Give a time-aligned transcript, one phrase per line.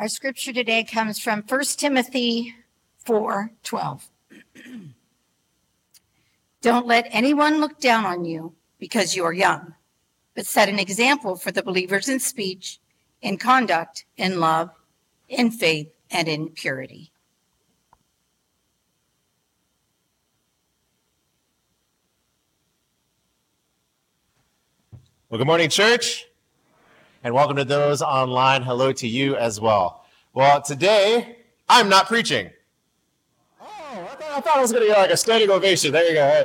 [0.00, 2.54] Our scripture today comes from 1 Timothy
[3.04, 4.08] 4 12.
[6.62, 9.74] Don't let anyone look down on you because you are young,
[10.34, 12.80] but set an example for the believers in speech,
[13.20, 14.70] in conduct, in love,
[15.28, 17.12] in faith, and in purity.
[25.28, 26.24] Well, good morning, church,
[27.22, 28.62] and welcome to those online.
[28.62, 30.04] Hello to you as well.
[30.32, 31.36] Well, today
[31.68, 32.50] I'm not preaching.
[33.60, 35.92] Oh, I thought, I thought was going to get like a standing ovation.
[35.92, 36.44] There you go.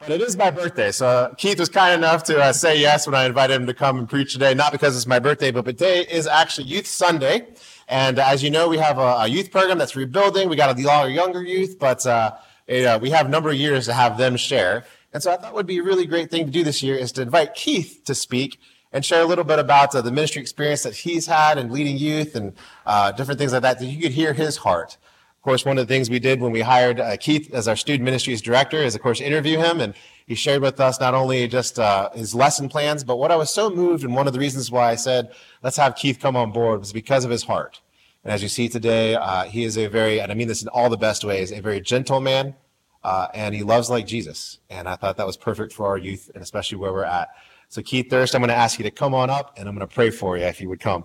[0.00, 3.14] But it is my birthday, so Keith was kind enough to uh, say yes when
[3.14, 4.54] I invited him to come and preach today.
[4.54, 7.46] Not because it's my birthday, but today is actually Youth Sunday,
[7.86, 10.48] and as you know, we have a, a youth program that's rebuilding.
[10.48, 12.32] We got a lot of younger youth, but uh,
[12.66, 14.86] it, uh, we have a number of years to have them share.
[15.12, 17.12] And so I thought would be a really great thing to do this year is
[17.12, 18.58] to invite Keith to speak
[18.92, 21.96] and share a little bit about uh, the ministry experience that he's had and leading
[21.96, 22.52] youth and
[22.86, 24.96] uh, different things like that, that you could hear his heart.
[25.40, 27.76] Of course, one of the things we did when we hired uh, Keith as our
[27.76, 29.80] student ministries director is, of course, interview him.
[29.80, 29.94] And
[30.26, 33.50] he shared with us not only just uh, his lesson plans, but what I was
[33.50, 36.52] so moved, and one of the reasons why I said, let's have Keith come on
[36.52, 37.80] board was because of his heart.
[38.22, 40.68] And as you see today, uh, he is a very, and I mean this in
[40.68, 42.54] all the best ways, a very gentle man,
[43.02, 44.58] uh, and he loves like Jesus.
[44.68, 47.30] And I thought that was perfect for our youth, and especially where we're at.
[47.70, 49.86] So, Keith Thirst, I'm going to ask you to come on up, and I'm going
[49.86, 51.04] to pray for you if you would come.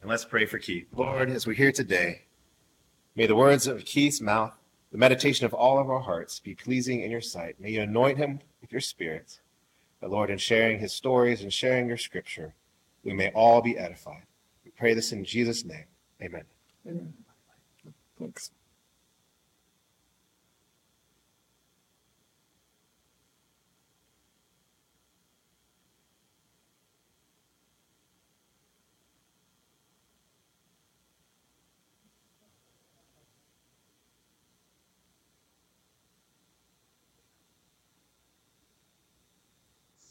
[0.00, 0.86] And let's pray for Keith.
[0.94, 2.26] Lord, as we're here today,
[3.16, 4.54] may the words of Keith's mouth,
[4.92, 7.58] the meditation of all of our hearts be pleasing in your sight.
[7.58, 9.40] May you anoint him with your spirit.
[10.00, 12.54] But Lord, in sharing his stories and sharing your scripture,
[13.02, 14.26] we may all be edified.
[14.64, 15.86] We pray this in Jesus' name.
[16.22, 16.44] Amen.
[16.86, 17.14] Amen.
[18.16, 18.52] Thanks.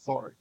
[0.06, 0.34] Sorry.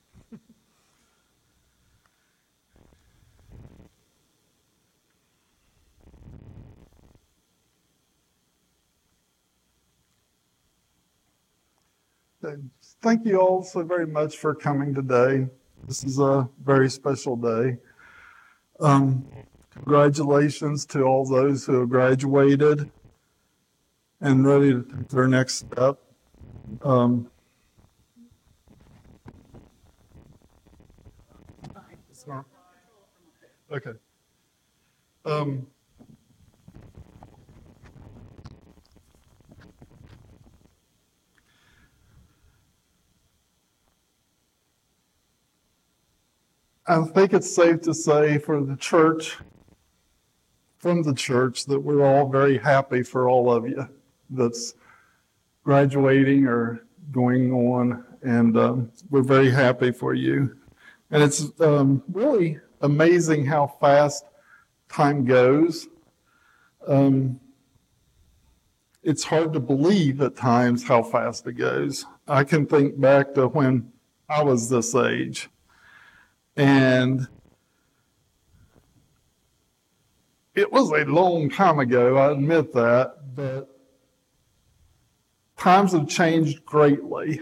[13.01, 15.47] Thank you all so very much for coming today.
[15.87, 17.79] This is a very special day.
[18.79, 19.25] Um,
[19.71, 22.91] congratulations to all those who have graduated
[24.21, 25.97] and ready to take their next step.
[26.83, 27.31] Um,
[33.75, 33.91] okay.
[35.25, 35.67] Um,
[46.87, 49.37] I think it's safe to say for the church,
[50.77, 53.89] from the church, that we're all very happy for all of you
[54.29, 54.75] that's
[55.63, 60.55] graduating or going on, and um, we're very happy for you.
[61.09, 64.25] And it's um, really amazing how fast
[64.89, 65.87] time goes.
[66.87, 67.39] Um,
[69.03, 72.05] it's hard to believe at times how fast it goes.
[72.27, 73.91] I can think back to when
[74.27, 75.49] I was this age
[76.55, 77.27] and
[80.55, 83.69] it was a long time ago, I admit that, but
[85.57, 87.41] times have changed greatly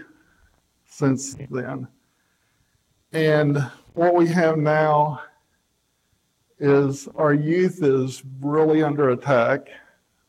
[0.86, 1.88] since then.
[3.14, 3.58] And
[3.94, 5.22] what we have now
[6.58, 9.68] is our youth is really under attack.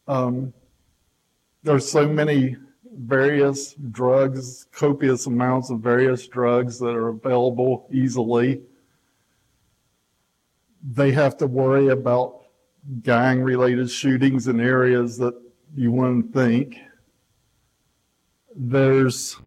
[0.07, 0.53] Um,
[1.63, 2.55] there's so many
[2.97, 8.61] various drugs, copious amounts of various drugs that are available easily
[10.93, 12.43] they have to worry about
[13.01, 15.33] gang related shootings in areas that
[15.75, 16.77] you wouldn't think.
[18.55, 19.37] There's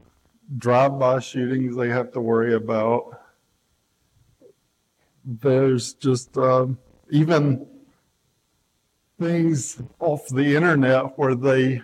[0.56, 3.21] drive by shootings they have to worry about.
[5.30, 6.69] There's just uh,
[7.10, 7.66] even
[9.21, 11.83] things off the internet where they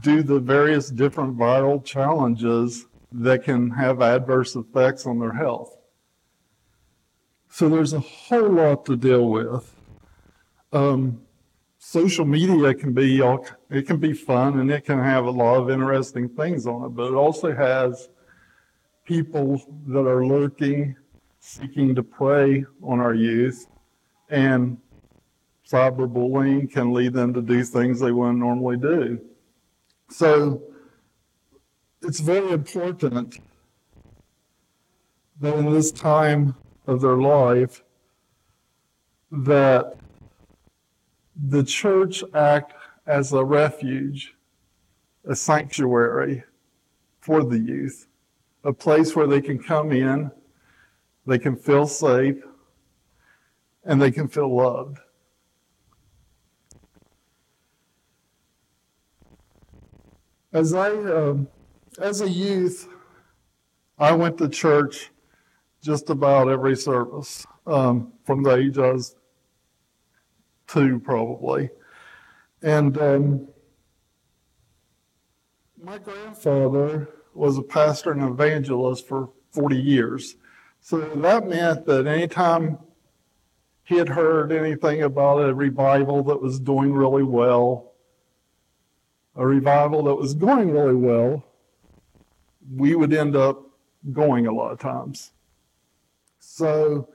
[0.00, 5.76] do the various different viral challenges that can have adverse effects on their health.
[7.48, 9.74] So there's a whole lot to deal with.
[10.72, 11.22] Um,
[11.78, 15.56] social media can be all, it can be fun and it can have a lot
[15.56, 18.08] of interesting things on it, but it also has
[19.04, 20.94] people that are lurking,
[21.48, 23.66] seeking to prey on our youth,
[24.28, 24.76] and
[25.66, 29.18] cyberbullying can lead them to do things they wouldn't normally do.
[30.10, 30.62] So
[32.02, 33.40] it's very important
[35.40, 36.54] that in this time
[36.86, 37.82] of their life,
[39.30, 39.96] that
[41.34, 42.74] the church act
[43.06, 44.34] as a refuge,
[45.24, 46.44] a sanctuary
[47.20, 48.06] for the youth,
[48.64, 50.30] a place where they can come in,
[51.28, 52.42] they can feel safe,
[53.84, 54.98] and they can feel loved.
[60.54, 61.46] As I, um,
[62.00, 62.88] as a youth,
[63.98, 65.10] I went to church
[65.82, 69.14] just about every service um, from the age I was
[70.66, 71.68] two, probably.
[72.62, 73.48] And um,
[75.78, 80.36] my grandfather was a pastor and evangelist for 40 years.
[80.88, 82.78] So that meant that anytime
[83.84, 87.92] he had heard anything about a revival that was doing really well,
[89.36, 91.44] a revival that was going really well,
[92.74, 93.66] we would end up
[94.14, 95.32] going a lot of times.
[96.38, 97.10] So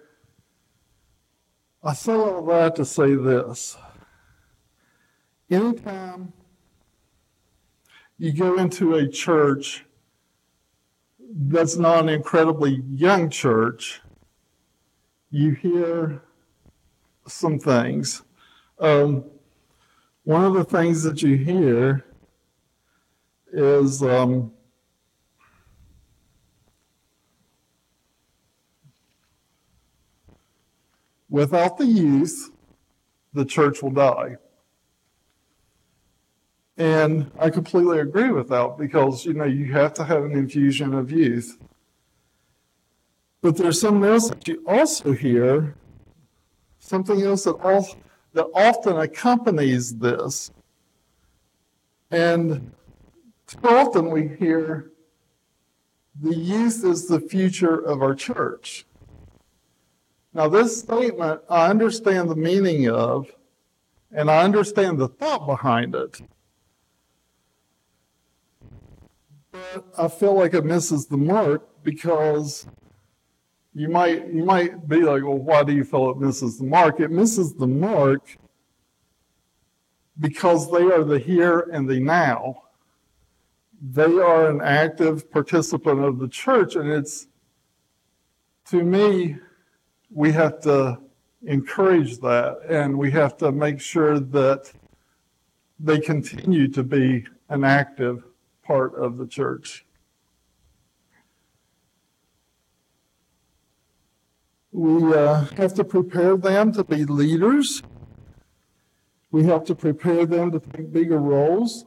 [1.84, 3.76] I say all that to say this.
[5.50, 6.32] Anytime
[8.20, 9.84] you go into a church
[11.36, 14.02] that's not an incredibly young church,
[15.32, 16.22] you hear
[17.28, 18.22] some things.
[18.80, 19.26] Um,
[20.24, 22.06] one of the things that you hear
[23.52, 24.52] is um,
[31.30, 32.52] without the youth,
[33.34, 34.38] the church will die.
[36.78, 40.94] And I completely agree with that because, you know, you have to have an infusion
[40.94, 41.58] of youth.
[43.42, 45.76] But there's something else that you also hear,
[46.80, 47.88] something else that, all,
[48.34, 50.50] that often accompanies this.
[52.10, 52.72] And
[53.46, 54.92] too often we hear
[56.22, 58.86] the youth is the future of our church.
[60.34, 63.32] Now, this statement, I understand the meaning of,
[64.12, 66.22] and I understand the thought behind it.
[69.54, 72.66] But I feel like it misses the mark because
[73.76, 77.00] you might you might be like, well, why do you feel it misses the mark?
[77.00, 78.36] It misses the mark
[80.20, 82.64] because they are the here and the now.
[83.80, 87.28] They are an active participant of the church, and it's
[88.70, 89.38] to me,
[90.10, 91.00] we have to
[91.46, 94.72] encourage that and we have to make sure that
[95.80, 98.24] they continue to be an active
[98.64, 99.86] part of the church.
[104.72, 107.84] We uh, have to prepare them to be leaders.
[109.30, 111.86] We have to prepare them to take bigger roles.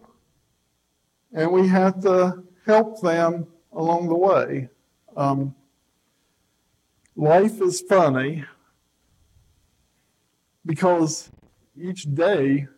[1.32, 4.68] And we have to help them along the way.
[5.16, 5.54] Um,
[7.16, 8.44] life is funny
[10.64, 11.30] because
[11.76, 12.68] each day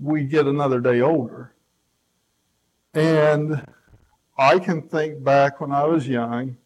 [0.00, 1.52] we get another day older.
[2.94, 3.64] And
[4.36, 6.56] I can think back when I was young,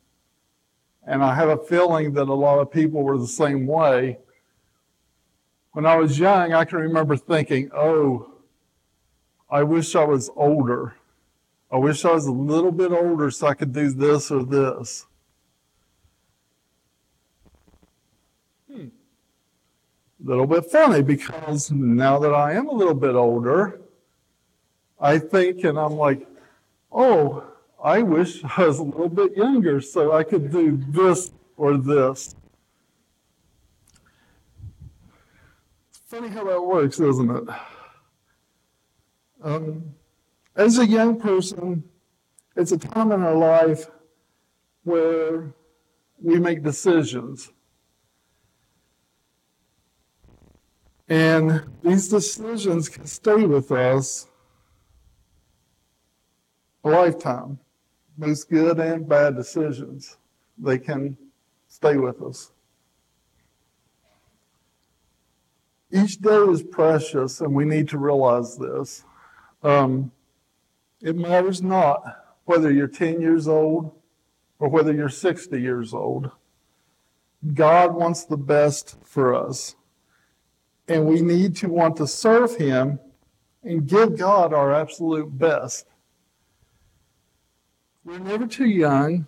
[1.07, 4.19] and I have a feeling that a lot of people were the same way.
[5.73, 8.31] When I was young, I can remember thinking, oh,
[9.49, 10.97] I wish I was older.
[11.71, 15.07] I wish I was a little bit older so I could do this or this.
[18.73, 18.87] Hmm.
[20.25, 23.81] A little bit funny because now that I am a little bit older,
[24.99, 26.27] I think and I'm like,
[26.91, 27.45] oh,
[27.83, 32.35] I wish I was a little bit younger so I could do this or this.
[35.91, 37.55] It's funny how that works, isn't it?
[39.43, 39.95] Um,
[40.55, 41.85] as a young person,
[42.57, 43.91] it's a time in our life
[44.85, 45.53] where
[46.21, 47.53] we make decisions.
[51.09, 54.27] And these decisions can stay with us
[56.87, 57.59] a lifetime.
[58.19, 60.17] Both good and bad decisions,
[60.57, 61.19] they can
[61.69, 62.53] stay with us.
[65.93, 69.05] Each day is precious, and we need to realize this.
[69.63, 70.11] Um,
[71.01, 72.03] it matters not
[72.45, 73.93] whether you're 10 years old
[74.59, 76.31] or whether you're 60 years old.
[77.55, 79.77] God wants the best for us.
[80.89, 82.99] And we need to want to serve Him
[83.63, 85.87] and give God our absolute best.
[88.07, 89.27] We're never too young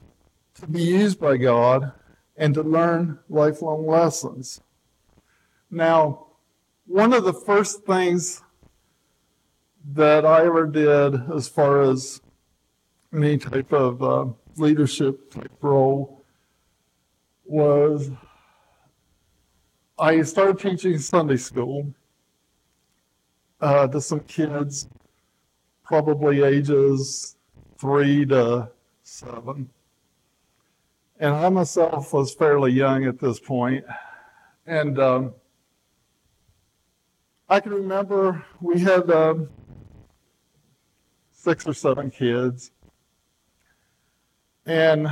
[0.54, 1.90] to be used by God
[2.36, 4.60] and to learn lifelong lessons.
[5.68, 6.28] Now,
[6.86, 8.40] one of the first things
[9.94, 12.20] that I ever did as far as
[13.12, 16.24] any type of uh, leadership type role
[17.44, 18.12] was
[19.98, 21.92] I started teaching Sunday school
[23.60, 24.86] uh, to some kids,
[25.82, 27.34] probably ages
[27.78, 28.70] three to
[29.02, 29.70] seven.
[31.20, 33.84] And I myself was fairly young at this point.
[34.66, 35.34] And um,
[37.48, 39.48] I can remember we had um,
[41.32, 42.72] six or seven kids.
[44.66, 45.08] And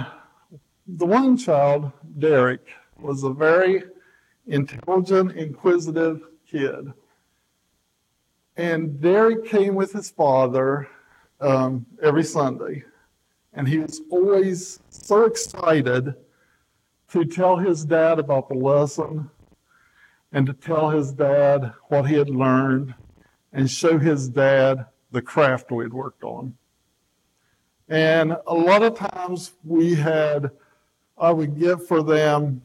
[0.86, 2.66] the one child, Derek,
[3.00, 3.84] was a very
[4.46, 6.92] intelligent, inquisitive kid.
[8.56, 10.88] And Derek came with his father
[11.40, 12.84] um, every Sunday.
[13.52, 16.14] And he was always so excited
[17.10, 19.30] to tell his dad about the lesson
[20.32, 22.94] and to tell his dad what he had learned
[23.52, 26.54] and show his dad the craft we had worked on.
[27.88, 30.50] And a lot of times we had,
[31.16, 32.60] I would get for them,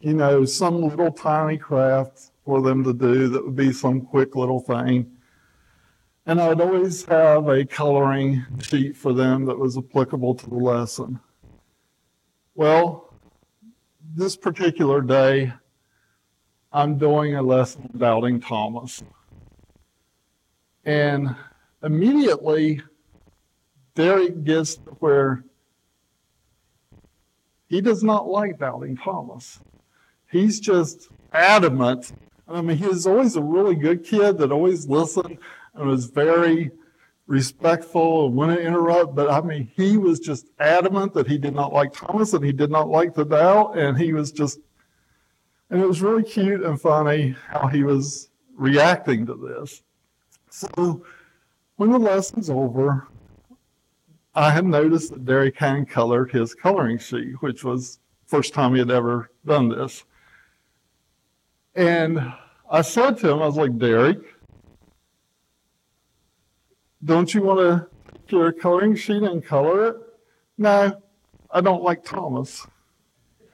[0.00, 4.36] you know, some little tiny craft for them to do that would be some quick
[4.36, 5.11] little thing.
[6.24, 11.18] And I'd always have a coloring sheet for them that was applicable to the lesson.
[12.54, 13.12] Well,
[14.14, 15.52] this particular day,
[16.72, 19.02] I'm doing a lesson doubting Thomas.
[20.84, 21.34] And
[21.82, 22.82] immediately,
[23.94, 25.44] Derek gets to where
[27.66, 29.58] he does not like doubting Thomas.
[30.30, 32.12] He's just adamant.
[32.46, 35.38] I mean, he was always a really good kid that always listened
[35.74, 36.70] and was very
[37.26, 39.14] respectful and wouldn't interrupt.
[39.14, 42.52] But I mean, he was just adamant that he did not like Thomas and he
[42.52, 43.78] did not like the doubt.
[43.78, 44.58] And he was just,
[45.70, 49.82] and it was really cute and funny how he was reacting to this.
[50.50, 51.04] So
[51.76, 53.08] when the lesson's over,
[54.34, 58.78] I had noticed that Derek hand colored his coloring sheet, which was first time he
[58.78, 60.04] had ever done this.
[61.74, 62.32] And
[62.70, 64.18] I said to him, I was like, Derek,
[67.04, 69.96] don't you want to take your coloring sheet and color it?
[70.58, 71.02] No,
[71.50, 72.66] I don't like Thomas.
[73.40, 73.46] I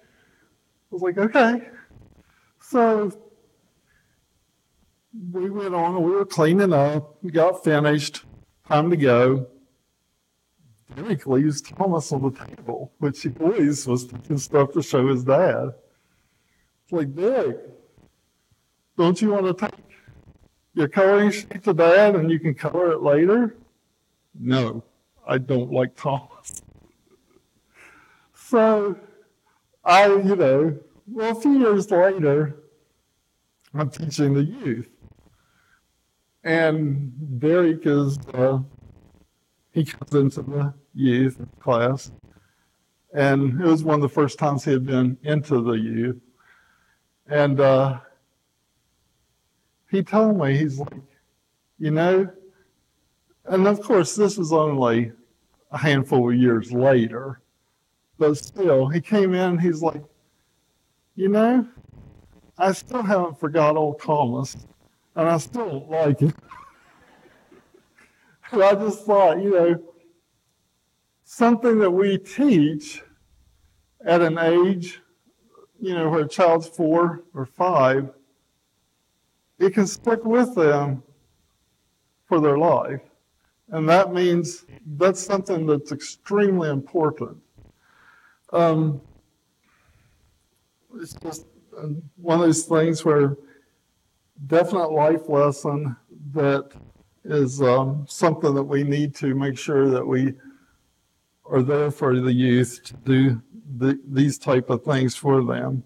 [0.90, 1.68] was like, okay.
[2.60, 3.10] So
[5.32, 8.24] we went on we were cleaning up, we got finished,
[8.66, 9.46] time to go.
[10.94, 15.24] Derek leaves Thomas on the table, which he always was taking stuff to show his
[15.24, 15.70] dad.
[16.84, 17.58] It's like, Derek,
[18.96, 19.87] don't you want to take
[20.78, 23.56] your coloring sheet to dad and you can color it later?
[24.38, 24.84] No,
[25.26, 26.62] I don't like Thomas.
[28.34, 28.96] So
[29.84, 32.62] I, you know, well, a few years later,
[33.74, 34.88] I'm teaching the youth.
[36.44, 38.60] And Derek is, uh,
[39.72, 42.12] he comes into the youth class.
[43.12, 46.20] And it was one of the first times he had been into the youth.
[47.26, 47.98] And uh,
[49.90, 51.00] he told me, he's like,
[51.78, 52.30] you know,
[53.46, 55.12] and of course, this was only
[55.70, 57.40] a handful of years later,
[58.18, 60.02] but still, he came in, he's like,
[61.14, 61.66] you know,
[62.58, 64.56] I still haven't forgot old Thomas,
[65.14, 66.34] and I still like him.
[68.52, 69.82] and I just thought, you know,
[71.24, 73.02] something that we teach
[74.04, 75.00] at an age,
[75.80, 78.10] you know, where a child's four or five,
[79.58, 81.02] it can stick with them
[82.26, 83.00] for their life.
[83.70, 84.64] And that means
[84.96, 87.36] that's something that's extremely important.
[88.52, 89.00] Um,
[90.96, 91.46] it's just
[91.76, 93.36] uh, one of those things where
[94.46, 95.96] definite life lesson
[96.32, 96.70] that
[97.24, 100.32] is um, something that we need to make sure that we
[101.44, 103.42] are there for the youth to do
[103.76, 105.82] the, these type of things for them.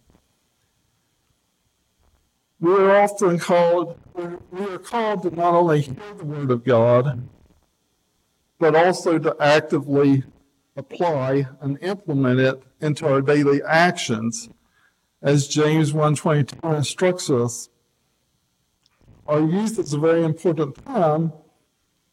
[2.62, 7.28] We are often called, we are called to not only hear the word of God,
[8.60, 10.22] but also to actively
[10.76, 14.48] apply and implement it into our daily actions
[15.20, 17.68] as James 1:22 instructs us.
[19.26, 21.32] Our youth is a very important time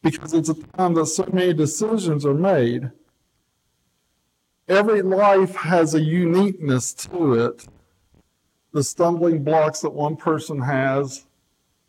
[0.02, 2.90] because it's a time that so many decisions are made.
[4.66, 7.68] Every life has a uniqueness to it.
[8.72, 11.26] The stumbling blocks that one person has,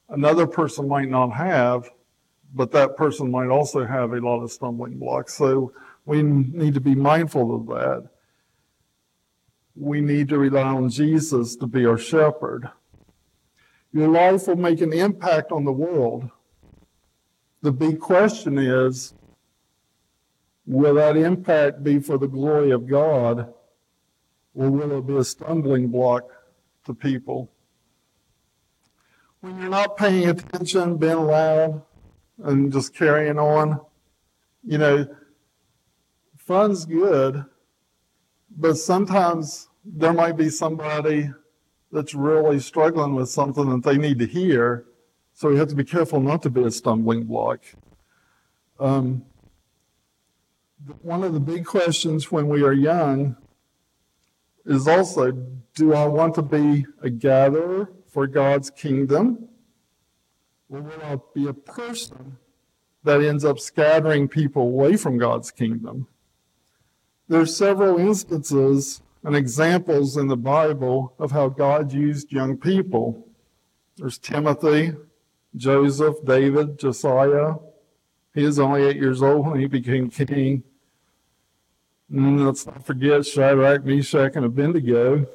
[0.10, 1.90] another person might not have,
[2.54, 5.36] but that person might also have a lot of stumbling blocks.
[5.36, 5.74] So
[6.06, 8.10] we need to be mindful of that.
[9.76, 12.70] We need to rely on Jesus to be our shepherd.
[13.94, 16.30] Your life will make an impact on the world.
[17.62, 19.14] The big question is
[20.66, 23.54] will that impact be for the glory of God,
[24.56, 26.30] or will it be a stumbling block
[26.86, 27.52] to people?
[29.42, 31.82] When you're not paying attention, being loud,
[32.44, 33.82] and just carrying on,
[34.64, 35.08] you know,
[36.38, 37.46] fun's good,
[38.56, 41.32] but sometimes there might be somebody
[41.92, 44.86] that's really struggling with something that they need to hear.
[45.34, 47.62] So we have to be careful not to be a stumbling block.
[48.80, 49.26] Um,
[51.02, 53.38] one of the big questions when we are young
[54.66, 55.32] is also
[55.74, 59.48] do I want to be a gatherer for God's kingdom?
[60.70, 62.38] Or will I be a person
[63.04, 66.08] that ends up scattering people away from God's kingdom?
[67.28, 73.28] There are several instances and examples in the Bible of how God used young people.
[73.98, 74.94] There's Timothy,
[75.56, 77.56] Joseph, David, Josiah.
[78.34, 80.64] He was only eight years old when he became king.
[82.12, 85.26] And let's not forget Shadrach, Meshach, and Abednego.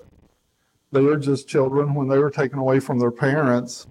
[0.93, 3.87] They were just children when they were taken away from their parents.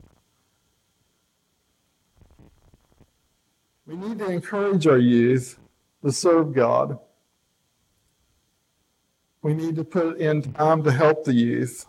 [3.88, 5.58] We need to encourage our youth
[6.04, 7.00] to serve God.
[9.42, 11.86] We need to put in time to help the youth.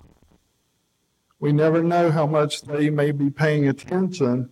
[1.41, 4.51] We never know how much they may be paying attention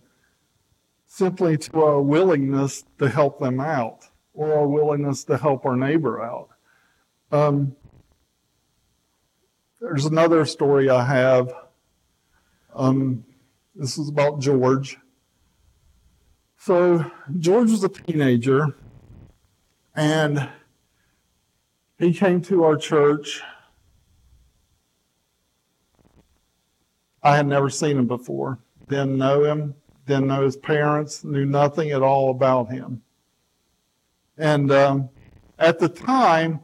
[1.07, 6.21] simply to our willingness to help them out or our willingness to help our neighbor
[6.21, 6.49] out.
[7.31, 7.75] Um,
[9.81, 11.51] there's another story I have.
[12.73, 13.25] Um,
[13.73, 14.97] this is about George.
[16.57, 18.75] So, George was a teenager,
[19.95, 20.49] and
[21.97, 23.41] he came to our church.
[27.21, 28.59] I had never seen him before.
[28.87, 29.75] Didn't know him,
[30.05, 33.01] didn't know his parents, knew nothing at all about him.
[34.37, 35.09] And um,
[35.57, 36.59] at the time,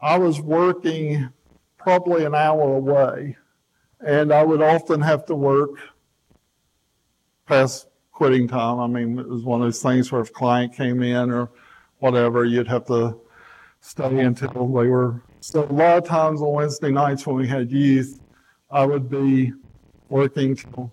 [0.00, 1.30] I was working
[1.78, 3.36] probably an hour away,
[4.04, 5.70] and I would often have to work
[7.46, 8.80] past quitting time.
[8.80, 11.50] I mean, it was one of those things where if a client came in or
[11.98, 13.16] whatever, you'd have to
[13.80, 15.22] stay until they were.
[15.40, 18.20] So a lot of times on Wednesday nights when we had youth,
[18.70, 19.52] I would be
[20.08, 20.92] working till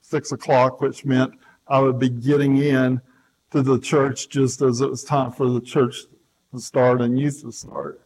[0.00, 1.32] six o'clock, which meant
[1.68, 3.00] I would be getting in
[3.52, 6.02] to the church just as it was time for the church
[6.52, 8.00] to start and youth to start.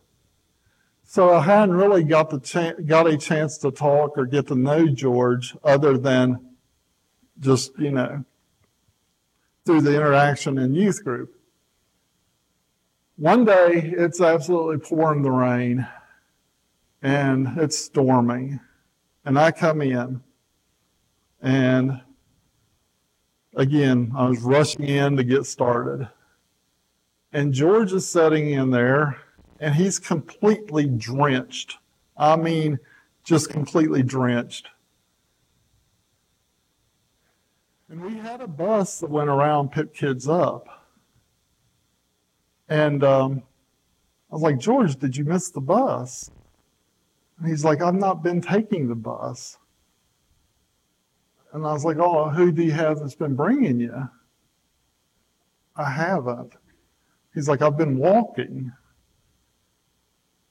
[1.05, 4.57] So I hadn't really got the cha- got a chance to talk or get to
[4.57, 6.57] know George other than
[7.39, 8.25] just you know
[9.65, 11.33] through the interaction in youth group.
[13.17, 15.87] One day it's absolutely pouring the rain
[17.03, 18.61] and it's storming.
[19.25, 20.23] And I come in
[21.41, 22.01] and
[23.57, 26.09] again, I was rushing in to get started.
[27.33, 29.19] And George is sitting in there
[29.59, 31.79] and he's completely drenched.
[32.17, 32.79] I mean,
[33.25, 34.69] just completely drenched.
[37.89, 40.67] And we had a bus that went around, picked kids up.
[42.69, 43.43] And um,
[44.31, 46.31] I was like, George, did you miss the bus?
[47.39, 49.57] And he's like, I've not been taking the bus.
[51.57, 54.11] And I was like, Oh, who do you have that's been bringing you?
[55.75, 56.53] I haven't.
[57.33, 58.73] He's like, I've been walking.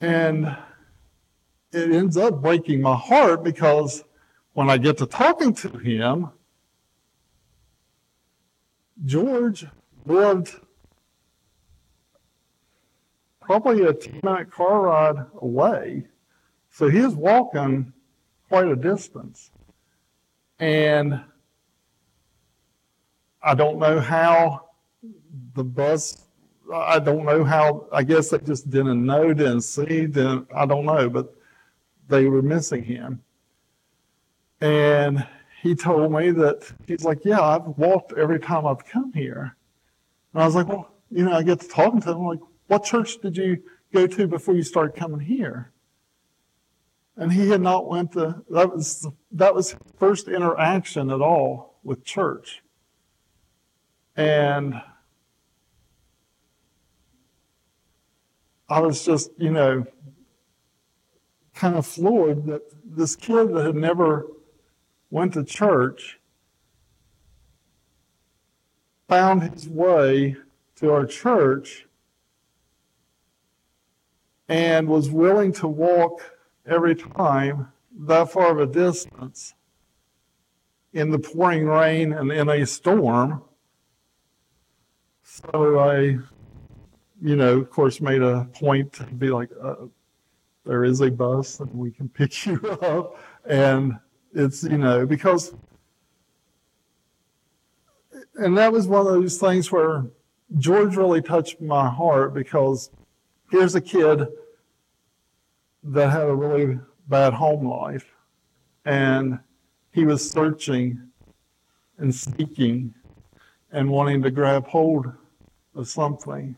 [0.02, 0.58] And
[1.72, 4.04] it ends up breaking my heart because
[4.54, 6.32] when I get to talking to him,
[9.06, 9.68] George
[10.08, 10.56] lived
[13.42, 16.08] probably a 10 minute car ride away.
[16.72, 17.94] So he walking
[18.50, 19.52] quite a distance.
[20.60, 21.22] And
[23.42, 24.70] I don't know how
[25.54, 26.26] the bus,
[26.74, 30.86] I don't know how, I guess they just didn't know, didn't see, didn't, I don't
[30.86, 31.36] know, but
[32.08, 33.22] they were missing him.
[34.62, 35.28] And
[35.62, 39.56] he told me that he's like, Yeah, I've walked every time I've come here.
[40.34, 42.40] And I was like, Well, you know, I get to talking to him, I'm like,
[42.68, 43.62] what church did you
[43.94, 45.72] go to before you started coming here?
[47.18, 51.80] And he had not went to that was that was his first interaction at all
[51.84, 52.62] with church.
[54.18, 54.82] And
[58.68, 59.86] I was just, you know,
[61.54, 64.28] kind of floored that this kid that had never
[65.10, 66.20] went to church
[69.08, 70.36] found his way
[70.76, 71.86] to our church
[74.50, 76.35] and was willing to walk
[76.66, 79.54] every time that far of a distance
[80.94, 83.44] in the pouring rain and in a storm.
[85.24, 86.20] So I
[87.22, 89.88] you know, of course, made a point to be like, uh,
[90.66, 93.20] there is a bus and we can pick you up.
[93.46, 93.98] And
[94.34, 95.56] it's, you know, because,
[98.36, 100.06] and that was one of those things where
[100.58, 102.92] George really touched my heart because
[103.50, 104.28] here's a kid
[105.86, 108.12] that had a really bad home life
[108.86, 109.40] and
[109.92, 111.00] he was searching
[111.98, 112.94] and seeking
[113.72, 115.12] and wanting to grab hold
[115.76, 116.56] of something.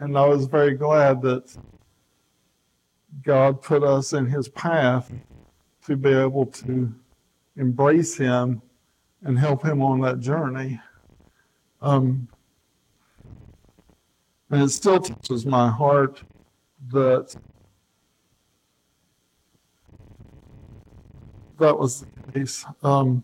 [0.00, 1.56] And I was very glad that
[3.22, 5.12] God put us in his path
[5.86, 6.92] to be able to
[7.56, 8.62] embrace him
[9.22, 10.80] and help him on that journey.
[11.80, 12.28] Um,
[14.50, 16.22] and it still touches my heart
[16.92, 17.34] that
[21.58, 22.64] that was the case.
[22.82, 23.22] Um,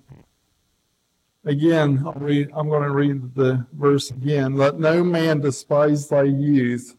[1.45, 4.57] again, I'll read, I'm going to read the verse again.
[4.57, 6.97] Let no man despise thy youth,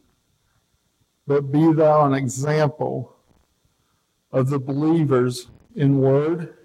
[1.27, 3.15] but be thou an example
[4.31, 6.55] of the believers in word,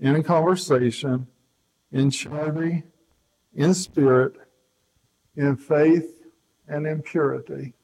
[0.00, 1.26] in conversation,
[1.92, 2.84] in charity,
[3.54, 4.34] in spirit,
[5.36, 6.14] in faith,
[6.68, 7.74] and in purity.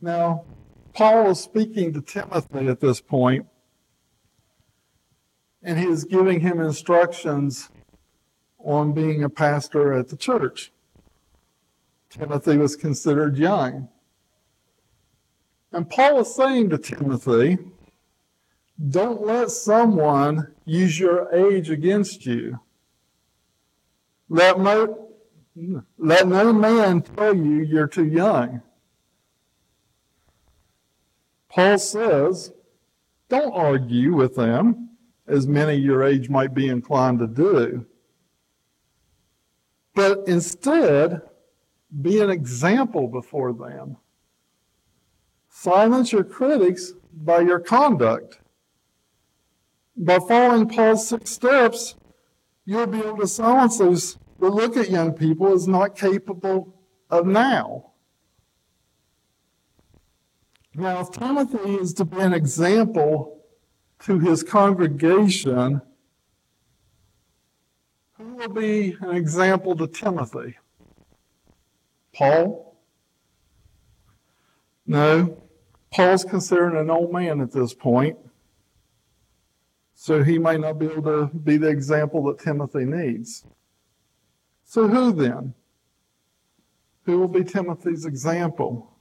[0.00, 0.44] Now,
[0.92, 3.46] Paul is speaking to Timothy at this point,
[5.66, 7.68] and he is giving him instructions
[8.60, 10.72] on being a pastor at the church.
[12.08, 13.88] Timothy was considered young.
[15.72, 17.58] And Paul is saying to Timothy,
[18.90, 22.60] don't let someone use your age against you.
[24.28, 25.08] Let no,
[25.98, 28.62] let no man tell you you're too young.
[31.48, 32.52] Paul says,
[33.28, 34.85] don't argue with them,
[35.28, 37.86] as many your age might be inclined to do.
[39.94, 41.22] But instead,
[42.02, 43.96] be an example before them.
[45.48, 48.40] Silence your critics by your conduct.
[49.96, 51.96] By following Paul's six steps,
[52.66, 56.74] you'll be able to silence those that look at young people as not capable
[57.08, 57.92] of now.
[60.74, 63.35] Now, if Timothy is to be an example
[64.04, 65.80] to his congregation,
[68.14, 70.56] who will be an example to Timothy?
[72.14, 72.76] Paul?
[74.86, 75.42] No.
[75.92, 78.18] Paul's considered an old man at this point,
[79.94, 83.44] so he may not be able to be the example that Timothy needs.
[84.64, 85.54] So, who then?
[87.04, 88.92] Who will be Timothy's example?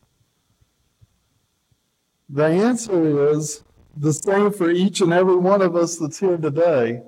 [2.30, 3.64] The answer is
[3.96, 7.02] the same for each and every one of us that's here today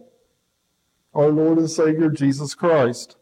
[1.14, 3.18] our Lord and Savior Jesus Christ.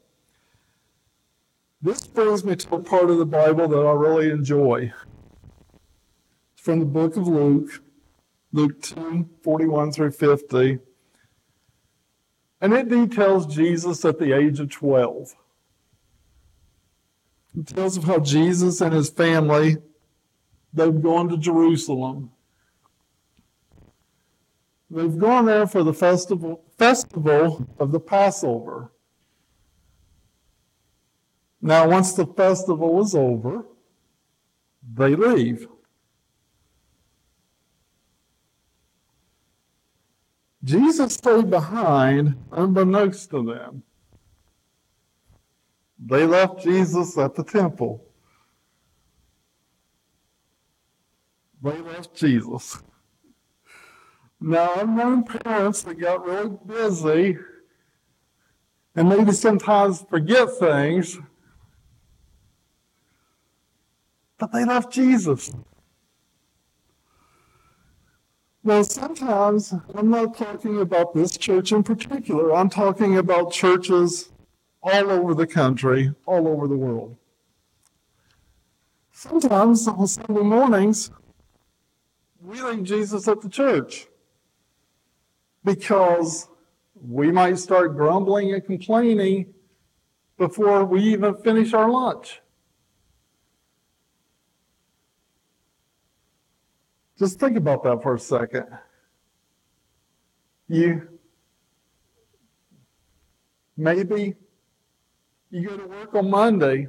[1.81, 4.91] This brings me to a part of the Bible that I really enjoy.
[6.53, 7.81] It's from the book of Luke,
[8.51, 10.79] Luke 2 41 through 50.
[12.59, 15.35] And it details Jesus at the age of 12.
[17.57, 19.77] It tells of how Jesus and his family
[20.73, 22.31] they've gone to Jerusalem.
[24.89, 28.91] They've gone there for the festival festival of the Passover.
[31.61, 33.65] Now, once the festival is over,
[34.93, 35.67] they leave.
[40.63, 43.83] Jesus stayed behind unbeknownst to them.
[45.97, 48.03] They left Jesus at the temple.
[51.63, 52.81] They left Jesus.
[54.47, 57.35] Now, I've known parents that got really busy
[58.95, 61.17] and maybe sometimes forget things
[64.37, 65.51] but they left Jesus.
[68.63, 74.31] Now, sometimes I'm not talking about this church in particular, I'm talking about churches
[74.83, 77.17] all over the country, all over the world.
[79.11, 81.09] Sometimes on Sunday mornings,
[82.39, 84.05] we leave Jesus at the church
[85.65, 86.47] because
[86.95, 89.53] we might start grumbling and complaining
[90.37, 92.41] before we even finish our lunch.
[97.17, 98.65] Just think about that for a second.
[100.67, 101.07] You
[103.77, 104.35] maybe
[105.49, 106.87] you go to work on Monday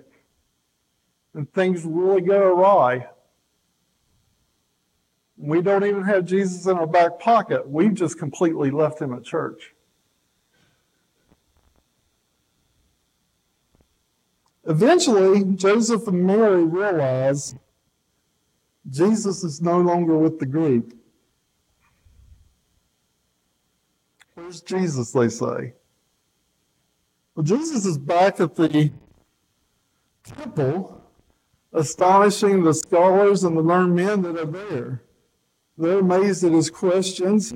[1.35, 3.07] and things really go awry.
[5.39, 7.69] We don't even have Jesus in our back pocket.
[7.69, 9.75] We've just completely left him at church.
[14.65, 17.55] Eventually, Joseph and Mary realize
[18.91, 20.97] Jesus is no longer with the group.
[24.35, 25.75] Where's Jesus, they say?
[27.35, 28.91] Well, Jesus is back at the
[30.25, 31.05] temple,
[31.73, 35.03] astonishing the scholars and the learned men that are there.
[35.79, 37.53] They're amazed at his questions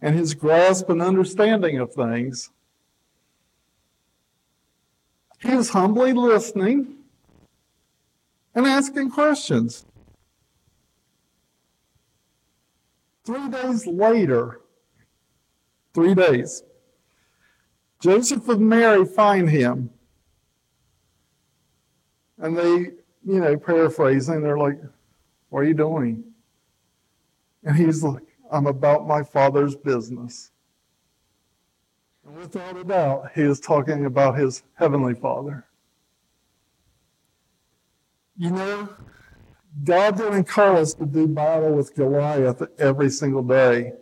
[0.00, 2.50] and his grasp and understanding of things.
[5.40, 6.96] He is humbly listening
[8.54, 9.84] and asking questions.
[13.24, 14.60] Three days later,
[15.94, 16.62] three days,
[18.00, 19.90] Joseph and Mary find him.
[22.38, 22.72] And they,
[23.24, 24.78] you know, paraphrasing, they're like,
[25.48, 26.33] What are you doing?
[27.64, 30.50] And he's like, I'm about my father's business.
[32.26, 35.66] And without a doubt, he is talking about his heavenly father.
[38.36, 38.88] You know,
[39.82, 43.92] God didn't call us to do battle with Goliath every single day,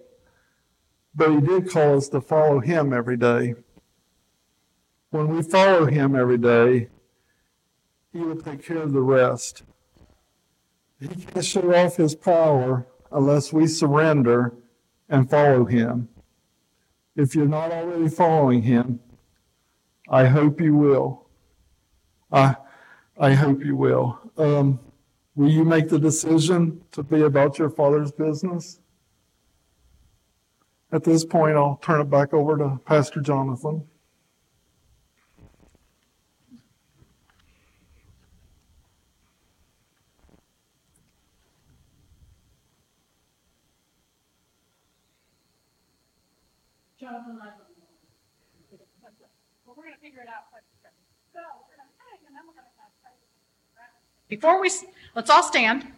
[1.14, 3.54] but he did call us to follow him every day.
[5.10, 6.88] When we follow him every day,
[8.12, 9.62] he will take care of the rest.
[11.00, 14.54] He can't show off his power unless we surrender
[15.08, 16.08] and follow him.
[17.14, 19.00] If you're not already following him,
[20.08, 21.26] I hope you will.
[22.30, 22.56] I,
[23.18, 24.18] I hope you will.
[24.38, 24.80] Um,
[25.34, 28.80] will you make the decision to be about your father's business?
[30.90, 33.86] At this point, I'll turn it back over to Pastor Jonathan
[47.12, 47.50] I don't know.
[49.66, 50.48] Well, we're gonna figure it out.
[50.54, 50.62] quick.
[51.34, 52.92] So, we're gonna hang, and then we're gonna have-
[54.32, 54.70] Before we,
[55.14, 55.92] let's all stand.